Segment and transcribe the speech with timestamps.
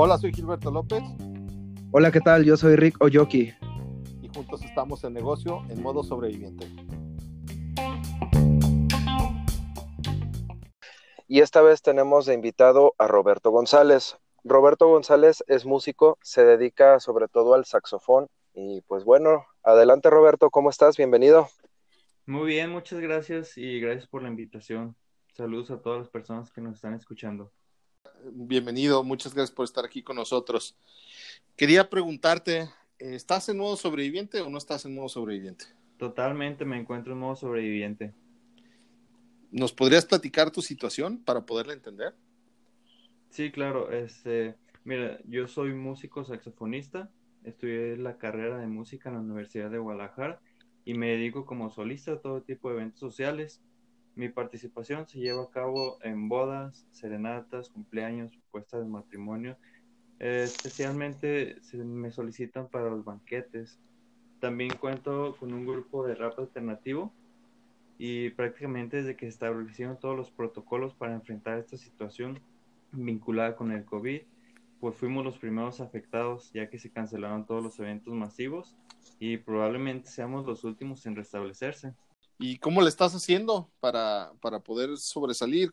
[0.00, 1.02] Hola, soy Gilberto López.
[1.90, 2.44] Hola, ¿qué tal?
[2.44, 3.52] Yo soy Rick Oyoki.
[4.22, 6.66] Y juntos estamos en negocio en modo sobreviviente.
[11.26, 14.16] Y esta vez tenemos de invitado a Roberto González.
[14.44, 18.28] Roberto González es músico, se dedica sobre todo al saxofón.
[18.54, 20.96] Y pues bueno, adelante Roberto, ¿cómo estás?
[20.96, 21.48] Bienvenido.
[22.24, 24.94] Muy bien, muchas gracias y gracias por la invitación.
[25.38, 27.52] Saludos a todas las personas que nos están escuchando
[28.32, 30.76] bienvenido, muchas gracias por estar aquí con nosotros.
[31.56, 32.68] Quería preguntarte,
[32.98, 35.66] ¿estás en modo sobreviviente o no estás en modo sobreviviente?
[35.96, 38.12] Totalmente, me encuentro en modo sobreviviente.
[39.52, 42.16] ¿Nos podrías platicar tu situación para poderla entender?
[43.30, 43.92] Sí, claro.
[43.92, 47.12] Este, mira, yo soy músico saxofonista,
[47.44, 50.40] estudié la carrera de música en la Universidad de Guadalajara
[50.84, 53.62] y me dedico como solista a todo tipo de eventos sociales
[54.18, 59.56] mi participación se lleva a cabo en bodas, serenatas, cumpleaños, puestas de matrimonio.
[60.18, 63.78] Eh, especialmente se me solicitan para los banquetes.
[64.40, 67.12] También cuento con un grupo de rap alternativo
[67.96, 72.40] y prácticamente desde que se establecieron todos los protocolos para enfrentar esta situación
[72.90, 74.22] vinculada con el COVID,
[74.80, 78.76] pues fuimos los primeros afectados ya que se cancelaron todos los eventos masivos
[79.20, 81.94] y probablemente seamos los últimos en restablecerse.
[82.38, 85.72] ¿Y cómo le estás haciendo para, para poder sobresalir?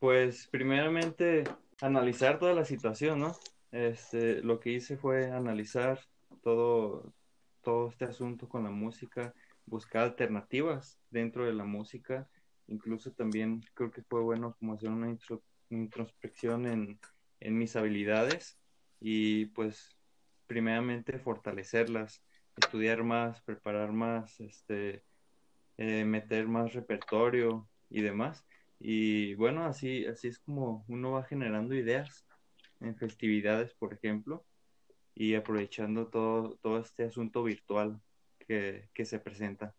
[0.00, 1.44] Pues primeramente
[1.80, 3.36] analizar toda la situación, ¿no?
[3.70, 6.00] Este, lo que hice fue analizar
[6.42, 7.14] todo,
[7.62, 9.32] todo este asunto con la música,
[9.64, 12.28] buscar alternativas dentro de la música,
[12.66, 15.16] incluso también creo que fue bueno como hacer una
[15.70, 16.98] introspección en,
[17.38, 18.58] en mis habilidades
[19.00, 19.96] y pues
[20.46, 22.24] primeramente fortalecerlas,
[22.56, 25.04] estudiar más, preparar más, este,
[25.84, 28.44] eh, meter más repertorio y demás.
[28.78, 32.24] Y bueno, así, así es como uno va generando ideas
[32.78, 34.44] en festividades, por ejemplo,
[35.16, 38.00] y aprovechando todo, todo este asunto virtual
[38.46, 39.74] que, se presenta.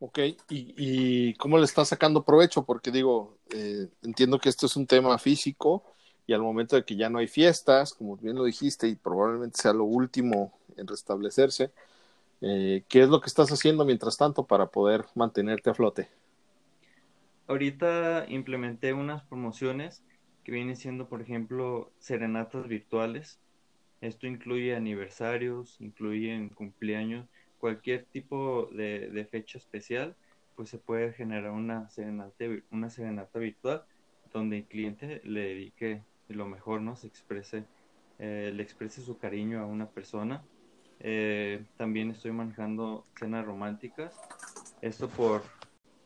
[0.00, 2.62] Ok, ¿Y, ¿Y, cómo le está sacando provecho?
[2.62, 5.82] Porque digo, eh, entiendo que esto es un tema físico
[6.26, 9.62] y al momento de que ya no hay fiestas, como bien lo dijiste, y probablemente
[9.62, 11.72] sea lo último en restablecerse,
[12.48, 16.08] eh, ¿Qué es lo que estás haciendo mientras tanto para poder mantenerte a flote?
[17.48, 20.04] Ahorita implementé unas promociones
[20.44, 23.40] que vienen siendo, por ejemplo, serenatas virtuales.
[24.00, 27.26] Esto incluye aniversarios, incluye cumpleaños,
[27.58, 30.14] cualquier tipo de, fecha especial,
[30.54, 33.82] pues se puede generar una serenata, una serenata virtual
[34.32, 36.94] donde el cliente le dedique lo mejor, ¿no?
[36.94, 37.64] Se exprese,
[38.20, 40.44] eh, le exprese su cariño a una persona
[41.00, 44.14] eh, también estoy manejando cenas románticas.
[44.80, 45.42] Esto por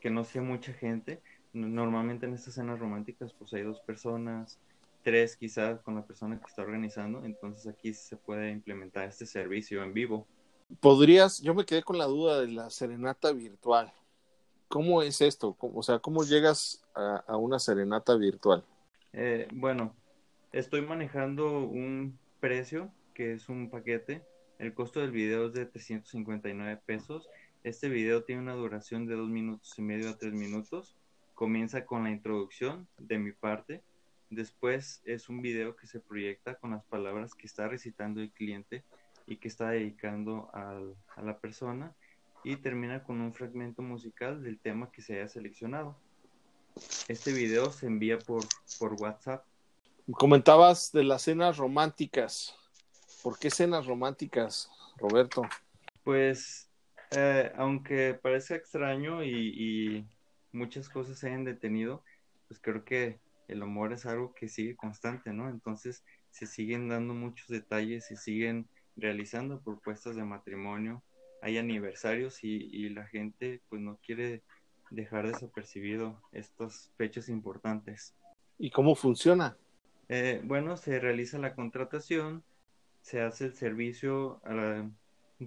[0.00, 1.22] que no sea mucha gente.
[1.52, 4.58] Normalmente en estas cenas románticas pues hay dos personas,
[5.02, 7.24] tres quizás con la persona que está organizando.
[7.24, 10.26] Entonces aquí se puede implementar este servicio en vivo.
[10.80, 13.92] Podrías, yo me quedé con la duda de la serenata virtual.
[14.68, 15.56] ¿Cómo es esto?
[15.58, 18.62] O sea, ¿cómo llegas a, una serenata virtual?
[19.14, 19.94] Eh, bueno,
[20.52, 24.22] estoy manejando un precio que es un paquete
[24.58, 27.28] el costo del video es de 359 pesos.
[27.62, 30.96] Este video tiene una duración de dos minutos y medio a tres minutos.
[31.34, 33.82] Comienza con la introducción de mi parte.
[34.30, 38.84] Después es un video que se proyecta con las palabras que está recitando el cliente
[39.26, 40.80] y que está dedicando a
[41.22, 41.94] la persona.
[42.42, 45.96] Y termina con un fragmento musical del tema que se haya seleccionado.
[47.06, 48.44] Este video se envía por,
[48.78, 49.44] por WhatsApp.
[50.12, 52.57] Comentabas de las cenas románticas.
[53.22, 55.42] ¿Por qué escenas románticas, Roberto?
[56.04, 56.70] Pues,
[57.10, 60.06] eh, aunque parece extraño y,
[60.50, 62.02] muchas cosas se hayan detenido,
[62.48, 65.48] pues creo que el amor es algo que sigue constante, ¿no?
[65.48, 71.02] Entonces, se siguen dando muchos detalles, se siguen realizando propuestas de matrimonio,
[71.42, 74.42] hay aniversarios y, la gente pues no quiere
[74.90, 78.14] dejar desapercibido estas fechas importantes.
[78.58, 79.56] ¿Y cómo funciona?
[80.08, 82.42] Eh, bueno, se realiza la contratación,
[83.08, 84.38] se hace el servicio,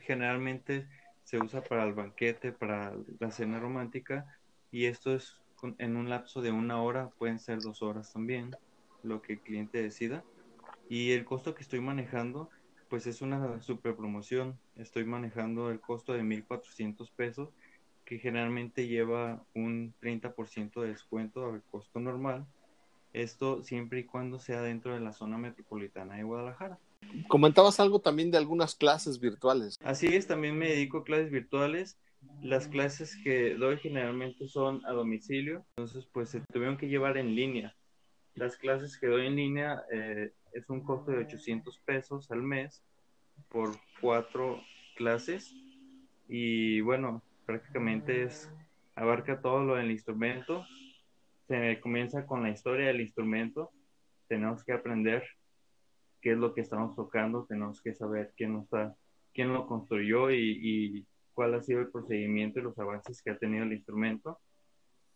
[0.00, 0.86] generalmente
[1.24, 4.26] se usa para el banquete, para la cena romántica,
[4.70, 5.40] y esto es
[5.78, 8.54] en un lapso de una hora, pueden ser dos horas también,
[9.02, 10.22] lo que el cliente decida.
[10.90, 12.50] Y el costo que estoy manejando,
[12.90, 14.58] pues es una super promoción.
[14.76, 17.48] Estoy manejando el costo de 1.400 pesos,
[18.04, 22.46] que generalmente lleva un 30% de descuento al costo normal.
[23.14, 26.78] Esto siempre y cuando sea dentro de la zona metropolitana de Guadalajara.
[27.28, 29.76] Comentabas algo también de algunas clases virtuales.
[29.82, 31.98] Así es, también me dedico a clases virtuales.
[32.42, 37.34] las clases que doy generalmente son a domicilio, entonces pues se tuvieron que llevar en
[37.34, 37.74] línea.
[38.34, 42.82] Las clases que doy en línea eh, es un costo de 800 pesos al mes
[43.48, 43.70] por
[44.00, 44.60] cuatro
[44.96, 45.54] clases
[46.28, 48.50] y bueno, prácticamente es
[48.94, 50.64] abarca todo lo del instrumento.
[51.46, 53.70] Se comienza con la historia del instrumento.
[54.26, 55.22] Tenemos que aprender
[56.26, 58.96] qué es lo que estamos tocando, tenemos que saber quién, está,
[59.32, 63.62] quién lo construyó y, cuál ha sido el procedimiento y los avances que ha tenido
[63.62, 64.40] el instrumento.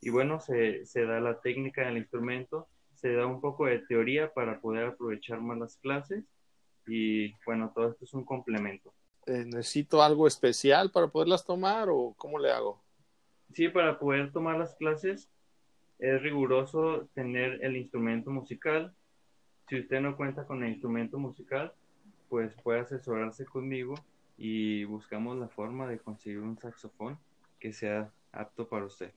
[0.01, 4.33] Y bueno, se, se da la técnica del instrumento, se da un poco de teoría
[4.33, 6.25] para poder aprovechar más las clases
[6.87, 8.95] y bueno, todo esto es un complemento.
[9.27, 12.81] Eh, ¿Necesito algo especial para poderlas tomar o cómo le hago?
[13.53, 15.29] Sí, para poder tomar las clases
[15.99, 18.95] es riguroso tener el instrumento musical.
[19.71, 21.73] Si usted no cuenta con el instrumento musical,
[22.29, 23.95] pues puede asesorarse conmigo
[24.37, 27.17] y buscamos la forma de conseguir un saxofón
[27.61, 29.13] que sea apto para usted.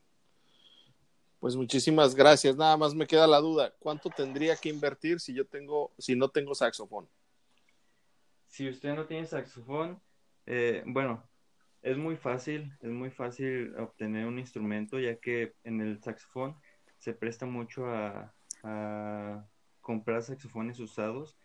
[1.39, 2.55] Pues muchísimas gracias.
[2.55, 6.29] Nada más me queda la duda, ¿cuánto tendría que invertir si yo tengo si no
[6.29, 7.09] tengo saxofón?
[8.45, 9.99] Si usted no tiene saxofón,
[10.45, 11.27] eh, bueno,
[11.81, 16.55] es muy fácil, es muy fácil obtener un instrumento ya que en el saxofón
[16.99, 18.31] se presta mucho a,
[19.83, 21.37] comprar saxofones usados,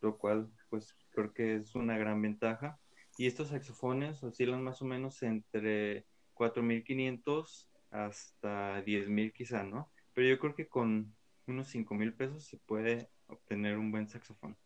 [0.00, 2.78] lo cual pues creo que es una gran ventaja.
[3.18, 9.90] Y estos saxofones oscilan más o menos entre 4.500 hasta 10.000 quizá, ¿no?
[10.14, 11.14] Pero yo creo que con
[11.46, 14.56] unos 5.000 pesos se puede obtener un buen saxofón.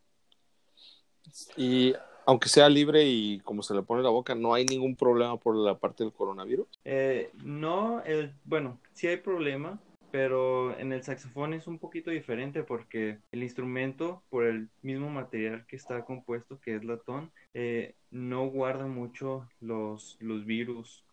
[1.57, 1.93] Y
[2.25, 5.57] aunque sea libre y como se le pone la boca, ¿no hay ningún problema por
[5.57, 6.67] la parte del coronavirus?
[6.85, 9.81] Eh, no, el, bueno, sí hay problema,
[10.17, 15.67] pero en el saxofón es un poquito diferente porque el instrumento, por el mismo material
[15.67, 21.05] que está compuesto, que es latón, eh, no guarda mucho los, los virus.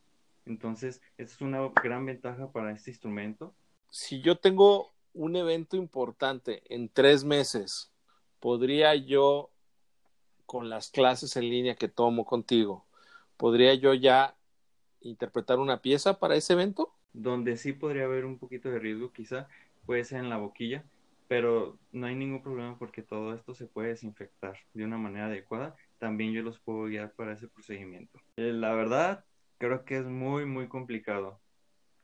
[0.46, 3.54] Entonces, esa es una gran ventaja para este instrumento.
[3.90, 7.92] Si yo tengo un evento importante en tres meses,
[8.40, 9.50] ¿podría yo
[10.46, 12.86] con las clases en línea que tomo contigo,
[13.36, 14.38] ¿podría yo ya
[15.02, 16.94] interpretar una pieza para ese evento?
[17.14, 19.48] Donde sí podría haber un poquito de riesgo, quizá
[19.86, 20.84] puede ser en la boquilla,
[21.28, 25.76] pero no hay ningún problema porque todo esto se puede desinfectar de una manera adecuada.
[26.00, 28.20] También yo los puedo guiar para ese procedimiento.
[28.38, 29.26] Eh, la verdad,
[29.58, 31.40] creo que es muy, muy complicado.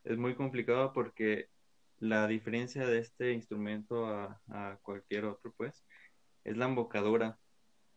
[0.04, 1.48] Es muy complicado porque
[1.98, 5.84] la diferencia de este instrumento a, a cualquier otro, pues,
[6.44, 7.38] es la embocadura.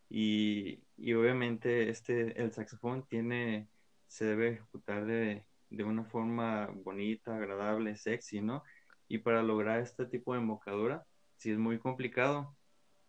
[0.09, 0.83] Y,
[1.15, 3.67] obviamente este, el saxofón tiene,
[4.07, 5.43] se debe ejecutar de,
[5.81, 8.63] una forma bonita, agradable, sexy, ¿no?
[9.07, 11.05] Y para lograr este tipo de embocadura,
[11.37, 12.55] sí es muy complicado,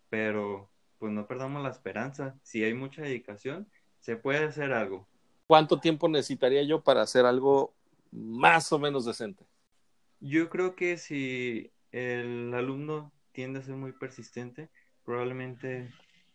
[0.09, 2.39] pero pues no perdamos la esperanza.
[2.43, 3.69] Si hay mucha dedicación,
[4.01, 5.07] se puede hacer algo.
[5.47, 7.75] ¿Cuánto tiempo necesitaría yo para hacer algo
[8.11, 9.45] más o menos decente?
[10.21, 14.71] Yo creo que si el alumno tiende a ser muy persistente,
[15.05, 15.93] probablemente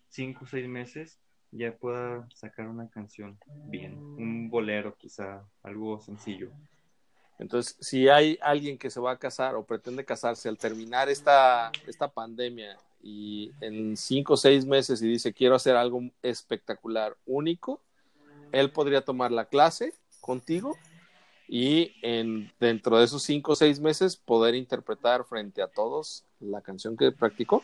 [0.10, 1.20] cinco o seis meses
[1.52, 6.52] ya pueda sacar una canción bien, un bolero quizá, algo sencillo.
[7.40, 11.72] Entonces, si hay alguien que se va a casar o pretende casarse al terminar esta,
[11.88, 17.82] esta pandemia y en cinco o seis meses y dice quiero hacer algo espectacular, único,
[18.52, 20.78] él podría tomar la clase contigo
[21.48, 26.62] y en, dentro de esos cinco o seis meses poder interpretar frente a todos la
[26.62, 27.64] canción que practicó.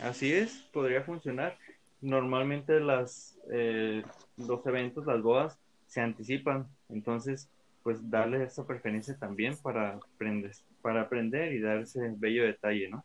[0.00, 1.56] Así es, podría funcionar.
[2.04, 4.02] Normalmente las, eh,
[4.36, 6.68] los eventos, las bodas, se anticipan.
[6.90, 7.48] Entonces,
[7.82, 13.04] pues darle esa preferencia también para aprender, para aprender y dar ese bello detalle, ¿no?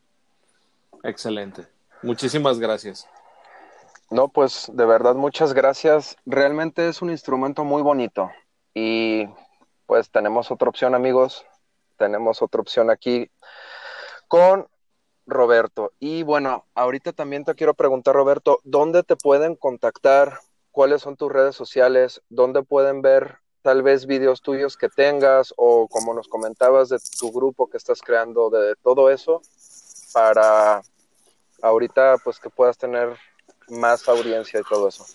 [1.04, 1.66] Excelente.
[2.04, 3.08] Muchísimas gracias.
[4.12, 6.18] No, pues de verdad muchas gracias.
[6.26, 8.30] Realmente es un instrumento muy bonito.
[8.74, 9.28] Y
[9.86, 11.46] pues tenemos otra opción, amigos.
[11.98, 13.32] Tenemos otra opción aquí
[14.28, 14.68] con
[15.30, 15.92] Roberto.
[16.00, 20.40] Y bueno, ahorita también te quiero preguntar, Roberto, ¿dónde te pueden contactar?
[20.72, 22.22] ¿Cuáles son tus redes sociales?
[22.30, 27.32] ¿Dónde pueden ver tal vez videos tuyos que tengas o como nos comentabas de tu
[27.32, 29.42] grupo que estás creando, de todo eso,
[30.14, 30.82] para
[31.62, 33.18] ahorita pues que puedas tener
[33.70, 35.06] más audiencia y todo eso?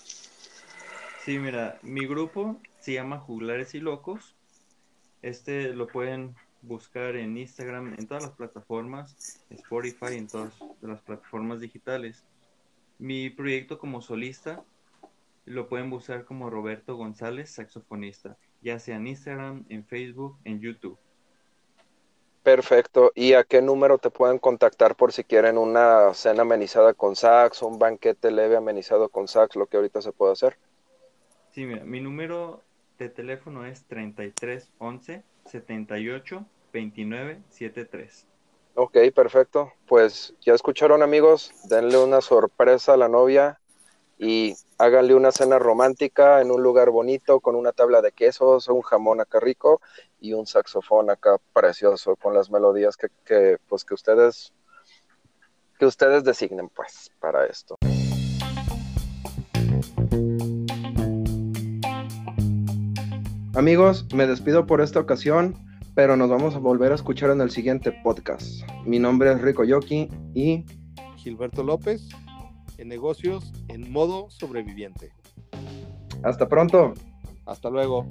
[1.25, 4.35] Sí, mira, mi grupo se llama Juglares y Locos.
[5.23, 11.61] Este lo pueden buscar en Instagram, en todas las plataformas, Spotify, en todas las plataformas
[11.61, 12.25] digitales.
[12.99, 14.65] Mi proyecto como solista
[15.45, 20.99] lo pueden buscar como Roberto González, saxofonista, ya sea en Instagram, en Facebook, en YouTube.
[22.43, 23.11] Perfecto.
[23.15, 27.63] ¿Y a qué número te pueden contactar por si quieren una cena amenizada con sax,
[27.63, 30.59] un banquete leve amenizado con sax, lo que ahorita se puede hacer?
[31.53, 32.63] Sí, mira, mi número
[32.99, 38.27] de teléfono es 33 11 78 29 73.
[38.75, 39.73] Ok, perfecto.
[39.87, 43.61] Pues ya escucharon amigos, denle una sorpresa a la novia
[44.19, 48.83] y háganle una cena romántica en un lugar bonito con una tabla de quesos, un
[48.83, 49.81] jamón acá rico
[50.21, 54.53] y un saxofón acá precioso con las melodías que, que pues que ustedes
[55.79, 57.77] que ustedes designen pues para esto.
[63.55, 65.55] Amigos, me despido por esta ocasión,
[65.95, 68.63] pero nos vamos a volver a escuchar en el siguiente podcast.
[68.85, 70.65] Mi nombre es Rico Yoki y
[71.17, 72.09] Gilberto López,
[72.79, 75.13] en negocios en modo sobreviviente.
[76.23, 76.95] hasta pronto.
[77.47, 78.09] Hasta luego.